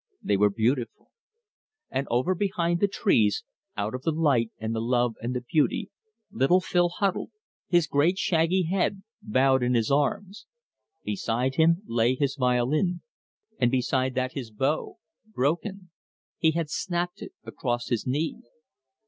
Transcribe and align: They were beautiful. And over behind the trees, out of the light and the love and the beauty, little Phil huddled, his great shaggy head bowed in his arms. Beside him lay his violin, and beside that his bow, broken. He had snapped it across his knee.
They 0.23 0.35
were 0.35 0.49
beautiful. 0.49 1.11
And 1.91 2.07
over 2.09 2.33
behind 2.33 2.79
the 2.79 2.87
trees, 2.87 3.43
out 3.77 3.93
of 3.93 4.01
the 4.01 4.11
light 4.11 4.49
and 4.57 4.73
the 4.73 4.81
love 4.81 5.13
and 5.21 5.35
the 5.35 5.41
beauty, 5.41 5.91
little 6.31 6.59
Phil 6.59 6.89
huddled, 6.89 7.29
his 7.67 7.85
great 7.85 8.17
shaggy 8.17 8.63
head 8.63 9.03
bowed 9.21 9.61
in 9.61 9.75
his 9.75 9.91
arms. 9.91 10.47
Beside 11.03 11.53
him 11.53 11.83
lay 11.85 12.15
his 12.15 12.35
violin, 12.35 13.03
and 13.59 13.69
beside 13.69 14.15
that 14.15 14.31
his 14.33 14.49
bow, 14.49 14.97
broken. 15.31 15.91
He 16.39 16.49
had 16.49 16.71
snapped 16.71 17.21
it 17.21 17.33
across 17.43 17.89
his 17.89 18.07
knee. 18.07 18.37